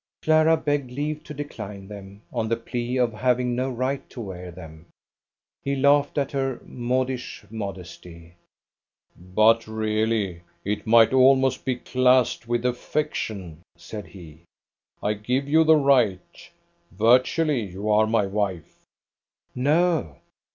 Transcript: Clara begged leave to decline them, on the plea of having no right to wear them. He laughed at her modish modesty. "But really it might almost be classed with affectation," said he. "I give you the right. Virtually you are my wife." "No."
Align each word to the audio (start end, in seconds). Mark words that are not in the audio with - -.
Clara 0.23 0.57
begged 0.57 0.89
leave 0.89 1.23
to 1.25 1.33
decline 1.35 1.87
them, 1.87 2.23
on 2.33 2.49
the 2.49 2.55
plea 2.57 2.97
of 2.97 3.13
having 3.13 3.55
no 3.55 3.69
right 3.69 4.09
to 4.09 4.19
wear 4.19 4.49
them. 4.49 4.87
He 5.63 5.75
laughed 5.75 6.17
at 6.17 6.31
her 6.31 6.59
modish 6.65 7.45
modesty. 7.51 8.33
"But 9.15 9.67
really 9.67 10.41
it 10.65 10.87
might 10.87 11.13
almost 11.13 11.65
be 11.65 11.75
classed 11.75 12.47
with 12.47 12.65
affectation," 12.65 13.61
said 13.77 14.07
he. 14.07 14.39
"I 15.03 15.13
give 15.13 15.47
you 15.47 15.63
the 15.63 15.77
right. 15.77 16.49
Virtually 16.91 17.61
you 17.61 17.87
are 17.91 18.07
my 18.07 18.25
wife." 18.25 18.77
"No." 19.53 20.15